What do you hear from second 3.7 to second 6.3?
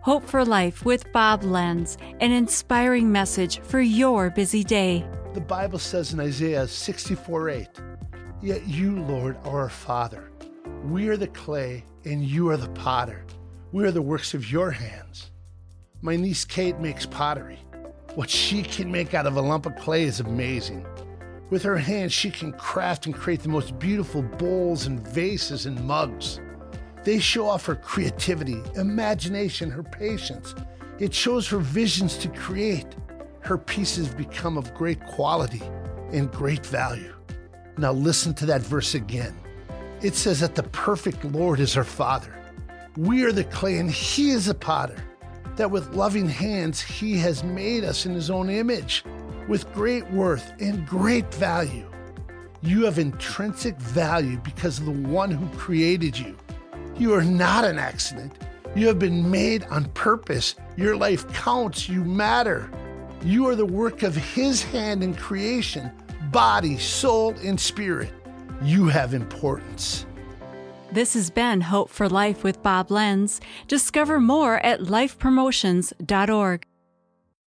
your busy day. The Bible says in